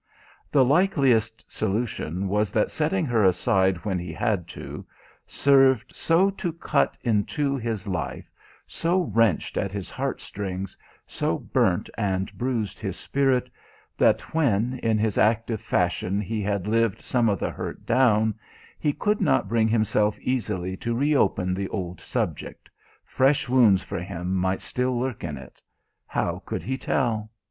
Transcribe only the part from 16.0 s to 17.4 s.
he had lived some of